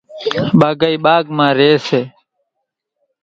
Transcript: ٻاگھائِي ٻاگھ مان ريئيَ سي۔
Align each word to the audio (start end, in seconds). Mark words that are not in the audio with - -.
ٻاگھائِي 0.59 0.95
ٻاگھ 1.05 1.27
مان 1.37 1.51
ريئيَ 1.57 1.77
سي۔ 1.87 2.01